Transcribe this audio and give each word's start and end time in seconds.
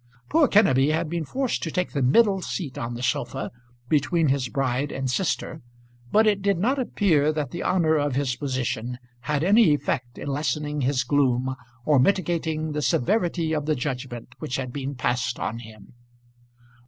Poor 0.29 0.47
Kenneby 0.47 0.91
had 0.93 1.11
been 1.11 1.25
forced 1.25 1.61
to 1.61 1.69
take 1.69 1.91
the 1.91 2.01
middle 2.01 2.41
seat 2.41 2.75
on 2.75 2.95
the 2.95 3.03
sofa 3.03 3.51
between 3.87 4.29
his 4.29 4.49
bride 4.49 4.91
and 4.91 5.07
sister; 5.11 5.61
but 6.11 6.25
it 6.25 6.41
did 6.41 6.57
not 6.57 6.79
appear 6.79 7.31
that 7.31 7.51
the 7.51 7.61
honour 7.63 7.97
of 7.97 8.15
his 8.15 8.35
position 8.35 8.97
had 9.29 9.43
any 9.43 9.75
effect 9.75 10.17
in 10.17 10.27
lessening 10.29 10.81
his 10.81 11.03
gloom 11.03 11.55
or 11.85 11.99
mitigating 11.99 12.71
the 12.71 12.81
severity 12.81 13.53
of 13.53 13.67
the 13.67 13.75
judgment 13.75 14.33
which 14.39 14.55
had 14.55 14.73
been 14.73 14.95
passed 14.95 15.39
on 15.39 15.59
him. 15.59 15.93